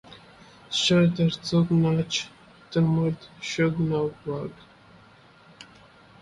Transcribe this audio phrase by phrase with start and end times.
[0.71, 2.03] Ist der Zug nach
[2.71, 3.85] Dortmund schon
[4.25, 4.53] weg?